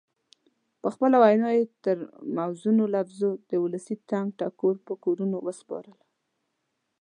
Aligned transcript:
خپله 0.93 1.17
وینا 1.23 1.49
یې 1.57 1.63
پر 1.83 1.97
موزونو 2.37 2.83
لفظونو 2.95 3.35
د 3.49 3.51
ولسي 3.63 3.95
ټنګ 4.09 4.27
ټکور 4.39 4.75
په 4.85 4.93
کورونو 5.03 5.37
وسپارله. 5.47 6.05